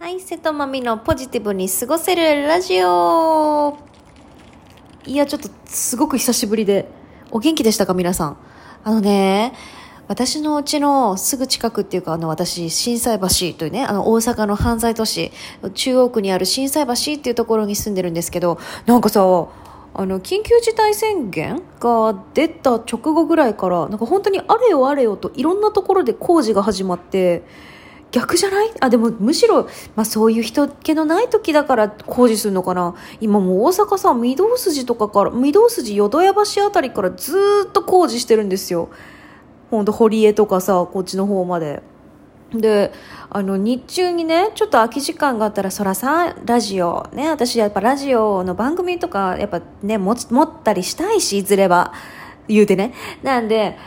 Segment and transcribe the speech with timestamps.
[0.00, 3.76] はい、瀬戸まみのポジティブに過ごせるラジオ
[5.04, 6.88] いや、ちょっとすごく久しぶりで、
[7.30, 8.38] お元気でしたか皆さん。
[8.82, 9.52] あのね、
[10.08, 15.32] 私のうちのすぐ近くっていうか、あの、私、心斎橋というね、あの、大阪の犯罪都市、
[15.74, 19.24] 中央区にある心斎橋っていうところに住んでるんですけど、なんかさ、あ
[20.06, 27.42] の、緊急事態宣言が出た直後ぐらいから、なんか本当にあれよあれよといろんなところで工事が始まって、
[28.12, 28.70] 逆じゃない？
[28.80, 38.88] あ、でもむしろ、まあそういう人気のない時だから工事するのかな今もう大阪さ、御堂筋とかから、御堂筋淀屋橋あたりからずっと工事してるんですよ。
[39.70, 41.82] ほんと堀江とかさ、こっちの方まで。
[42.52, 42.92] で、
[43.28, 51.92] あの、日中にね、ちょっと空き時間があったら、そらさん、ラジオ、ね、私やっぱラジオの番組とか、やっぱね持、持ったりしたいし、いずれは、
[52.48, 52.92] 言うてね。
[53.22, 53.78] なんで、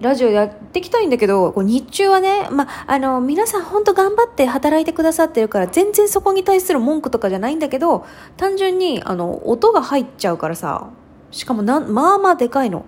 [0.00, 8.06] ラジオやっていきたいんだけど、こう日中はね、まあ、の、皆さん本当頑張って働いてくださってるから、全然そこに対する文句とかじゃないんだけど、
[8.38, 10.88] 単純に、あの、音が入っちゃうからさ、
[11.30, 12.86] しかもな、まあまあでかいの。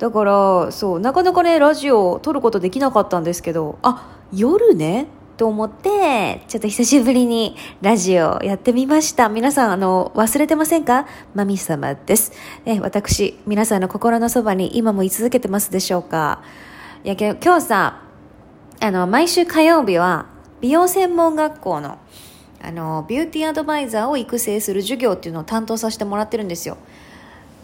[0.00, 9.28] だから、そう、なかなかね、ラジオを撮ることできなかったんですけど、あ、夜ね、と思って、ちょっと久しぶりにラジオやってみました。
[9.28, 11.06] 皆さん、あの、忘れてませんか？
[11.34, 12.32] マミ様です。
[12.64, 16.42] え、私、皆さんの心のそばに今も居続けてますでしょうか？
[17.04, 18.02] いや、今日さ、
[18.80, 20.26] あの、毎週火曜日は、
[20.60, 21.98] 美容専門学校の、
[22.62, 26.76] あの、ビューティーアドバイザーを育成する授業っていうのを担当させてもらってるんですよ。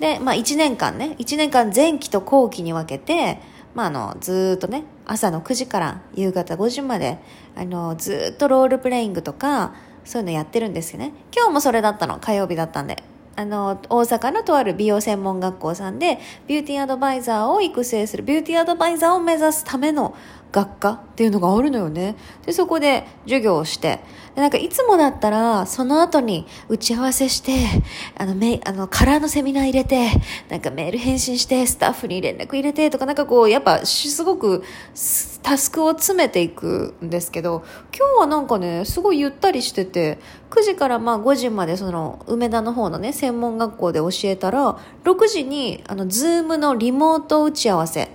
[0.01, 3.41] で、まあ、1年間ね、1年間前期と後期に分けて、
[3.79, 7.19] まあ、あの、ずっとね、朝の9時から夕方5時まで、
[7.55, 9.73] あの、ずっとロールプレイングとか、
[10.05, 11.13] そういうのやってるんですよね。
[11.33, 12.19] 今日もそれだったの。
[12.19, 13.05] 火曜日だったんで。
[13.37, 16.19] あの、大阪のとある美容専門学校さんで、
[16.49, 20.17] ビューティーアドバイザーを育成する、ビューティーアドバイザーを目指すための
[20.51, 22.17] 学科っていうのがあるのよね。
[22.47, 24.01] で、そこで授業をして、
[24.35, 27.53] でなんかいつもだったら、その後に打ち合わせして、
[28.17, 30.11] あの、め、あの、カラーのセミナー入れて、
[30.49, 34.63] なんかメール返信して、スタッフに連絡入れてとか、なんかこう、やっぱ、すごく、
[35.43, 37.63] タスクを詰めていくんですけど、
[37.97, 40.19] 今日はなんかね、すごいゆったりしてて、
[40.51, 48.09] 9時からまあ5時までその、梅田の方のね、専門学校で教えたら、6時に、あの、 Zoom のリモート打ち合わせ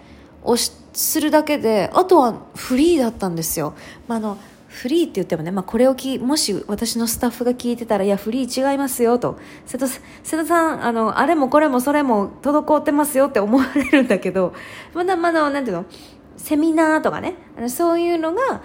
[0.43, 3.73] をして、するだけであとはフリーだったんですよ、
[4.07, 4.37] まあ、の
[4.67, 9.37] フリーって言ってもね、まあ、これをきもし私のスタッフが聞いてたらいやフリー違いますよと。
[9.65, 14.53] 瀬戸瀬戸さんあのあれもこれもそれも滞ってますよって思われるんだけど
[14.93, 15.85] まだまだなんていうの？
[16.37, 17.35] セミナーとかね。
[17.67, 18.61] そういうのが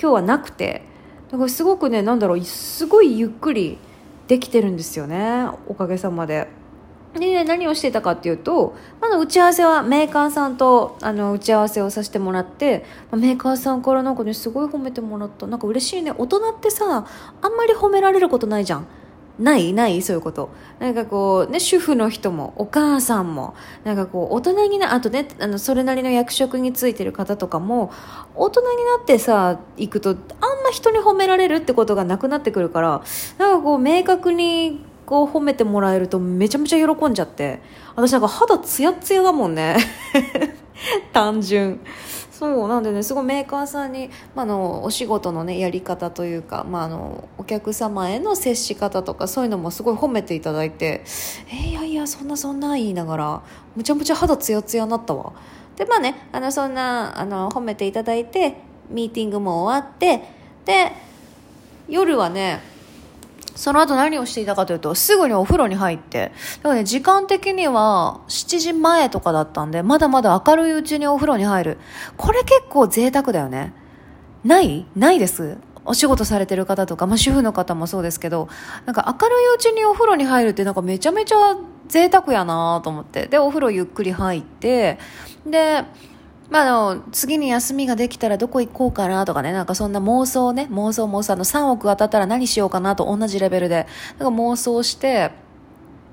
[0.00, 0.82] 今日はなくて。
[1.30, 3.78] だからすごくねなんだろうすごいゆっくり
[4.28, 5.46] できてるんですよね。
[5.66, 6.48] おかげさまで。
[7.14, 15.46] で、何をしてたかっていうと、まだ打ち合わせはメーカーさんとあの打ち合わせをさせてもらって、メーカーさんからなんかね、すごい褒めてもらった。
[15.46, 16.12] なんか嬉しいね。
[16.16, 17.06] 大人ってさ、
[17.42, 18.86] あんまり褒められることないじゃん。
[19.38, 20.50] ないないそういうこと。
[20.78, 27.90] なんかこう、ね、主婦の人も、お母さんも、なんかこう、大人にな、あとね、あの、それなりの役職についてる方とかも、
[28.34, 33.02] 大人になってさ、行くと、あんま人に褒められるってことがなくなってくるから、
[33.38, 37.60] なんかこう、明確にこう褒めてもらえるとめちゃめちゃ喜んじゃって。
[37.94, 39.76] 私なんか肌ツヤツヤだもんね。
[41.12, 41.80] 単純。
[42.30, 51.02] そうなんでねすごいメーカーさんに、まあのお仕事のねやり方というか、まあ、あのお客様への接し方とかそういうのもすごい褒めていただいて
[51.46, 53.42] えー、いやいやそんなそんな言いながら
[53.76, 55.34] むちゃむちゃ肌ツヤツヤになったわ。
[55.76, 58.56] でまあねあのそんなあの褒めていただいて
[58.88, 60.22] ミーティングも終わって
[60.64, 60.90] で
[61.86, 62.71] 夜はね
[63.54, 71.78] その後何をしていたかというと、すぐにお風呂に入って、だからね、時間的には7時前とかだったんで、まだまだ明るいうちにお風呂に入る。
[72.16, 73.72] これ結構贅沢だよね。
[74.44, 74.86] ない？
[74.96, 78.48] ないですお仕事されてる方とか、まあ、主婦の方もそうですけど、
[78.86, 81.56] なんか明るいうちにお風呂に入るってなんかめちゃめちゃ
[81.88, 83.26] 贅沢やなと思って。
[83.26, 84.98] で、お風呂ゆっくり入って、
[85.44, 85.84] で、
[86.50, 93.86] まあ、あの、次に休みができたらどこ行こうかなとかね、なんかそんな妄想ね、妄想妄想、あの3億当たったら何しようかなと同じレベルで、
[94.18, 95.32] なんか妄想して、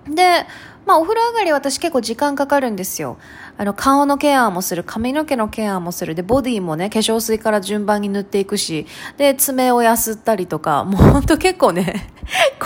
[0.07, 0.45] で、
[0.85, 3.17] まあお風呂上がり私結構時間かかるんですよ。
[3.57, 8.87] あの顔のケアもする、髪の毛のケアもする、でボディもね、化粧水から順番に塗っていくし、
[9.17, 12.09] で爪をやすったりとか、もうほんと結構ね、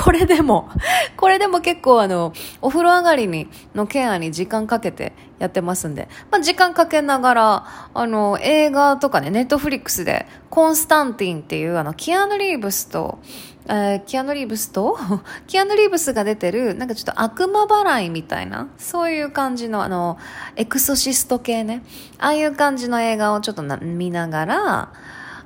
[0.03, 0.69] これでも、
[1.15, 13.19] これでも結構あの、お風呂上がりに、のケアに時間かけてやってますんで、まあ時間かけながら、あの、映画とかね、ネットフリックスで、コンスタンティンっていうあの、キアヌ・リーブスと、
[13.67, 14.99] えー、キアヌ・リーブスと？
[15.47, 20.17] キアヌ・リーブスが出てる、なんかちょっと悪魔払いみたいな、そういう感じの、あの、
[20.57, 21.81] エクソシスト系ね。
[22.19, 24.93] ああいう感じの映画をちょっと見ながら、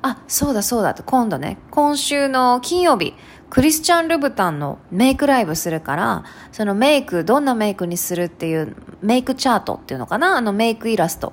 [0.08, 3.14] あ、そうだそうだって、今度ね、今週の金曜日、
[3.50, 10.38] クリスチャン・ルブタンのメイクライブするから、そのメイク、どんなメイクにするっていうメイクチャートっていうのかな？
[10.38, 11.32] あのメイクイラスト。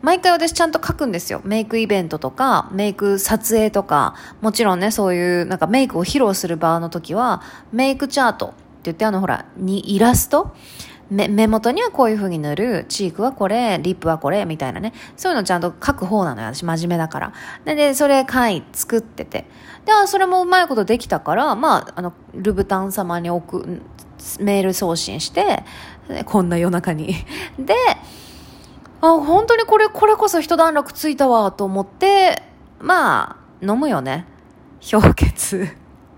[0.00, 1.40] 毎回私ちゃんと書くんですよ。
[1.44, 10.54] メイクイベントとか、メイク撮影とか、もちろんね、そういうなんかメイクを披露する場の時は、メイクチャートって言ってあのほら、にイラスト
[11.08, 14.92] 目目元にはこういう風に塗る、チークはこれ、リップはこれ、みたいなね。
[15.16, 16.48] そういうのちゃんと書く方なのよ。
[16.52, 17.32] 私真面目だから。
[17.64, 19.46] で、でそれ書い、作ってて。
[19.84, 23.64] で、それもうまいことできたから、まあ、あの、ルブタン様に送、
[24.40, 25.62] メール送信して、
[26.24, 27.14] こんな夜中に。
[27.58, 27.74] で、
[29.00, 32.42] あ、本当にこれ、これこそ一段落ついたわ、と思って、
[32.80, 34.26] まあ、飲むよね。
[34.90, 35.68] 氷結。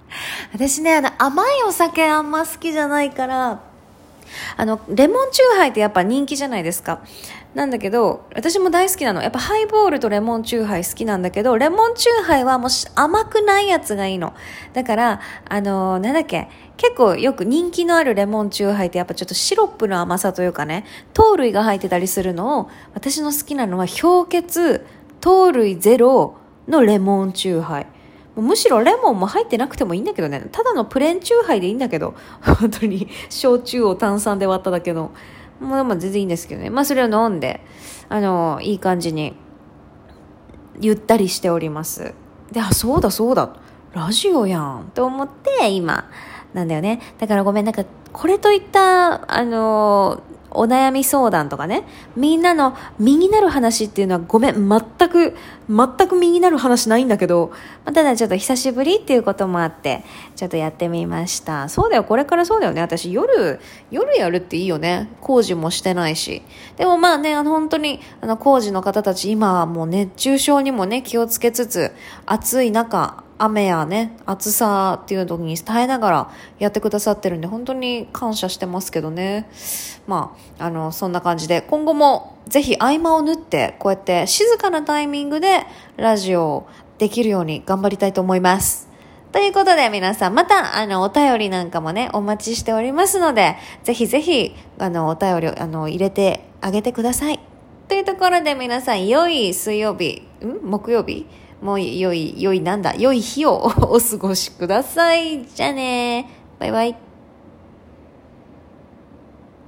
[0.52, 3.60] 私ね、あの、甘いお酒あんま好きじゃないから、
[4.56, 7.00] あの、レモンチューハイってやっぱ人気じゃないですか。
[7.54, 9.22] なんだけど、私も大好きなの。
[9.22, 14.34] やっぱハイボールとレモンチューハイ好きなんだけど、レモンチューハイはもう甘くないやつがいいの。
[14.74, 20.84] だから、あのー、なんだっけ、結構よく人気のあるレモンチューハイってやっぱちょっとシロップの甘さというかね、
[21.14, 24.86] 糖類が入ってたりするのを、私の好きなのは氷結、
[25.20, 26.36] 糖類ゼロ
[26.68, 27.86] のレモンチューハイ。
[28.42, 30.46] むしろレモンも入ってなくてもいいんだけどね。
[30.52, 32.14] ただのプレーンチューハイでいいんだけど。
[32.40, 35.10] 本当に、焼酎を炭酸で割っただけの。
[35.60, 36.70] まあまあ全然いいんですけどね。
[36.70, 37.60] まあそれを飲んで、
[38.08, 39.34] あの、いい感じに、
[40.80, 42.14] ゆったりしております。
[42.52, 43.50] で、あ、そうだそうだ。
[43.92, 44.92] ラジオやん。
[44.94, 46.08] と思って、今、
[46.54, 47.00] なんだよね。
[47.18, 51.84] だからごめん、なんか、これといった、あのお悩み相談とかね、
[52.16, 55.36] みんなの身になる話っていうのはごめん、全く、
[55.68, 57.52] 全く身になる話ないんだけど、
[57.84, 60.04] ま、ただちょっと久しぶりっていうこともあって、
[60.36, 61.68] ちょっとやってみました。
[61.68, 62.80] そうだよ、これからそうだよね。
[62.80, 63.60] 私夜、
[63.90, 65.10] 夜やるっていいよね。
[65.20, 66.42] 工事もしてないし。
[66.76, 71.92] でもまあね、あの本当に、あの工事の方たち今はもう熱中症にもね、気をつけつつ、
[72.24, 79.48] 暑い中、雨やね、暑さっていう時に耐えながらやってくださってるんで、本当に感謝してますけどね。
[80.06, 86.66] まあ、あの、そんな感じで、今後もぜひ合間を縫って、こうやって静かなタイミングでラジオ
[86.98, 88.88] できるように頑張りたいと思います。
[89.30, 97.38] ということで皆さん、また、あの、お便りなんかもね、お待ちしておりますので、ぜひぜひ、あの、お便りを、あの、入れてあげてください。
[97.88, 100.68] というところで皆さん、良い水曜日、ん？
[100.68, 101.26] 木曜日？
[101.60, 105.44] もう良い、良いなんだ、良い日をお過ごしください。
[105.44, 106.28] じゃあね
[106.58, 107.07] バイバイ。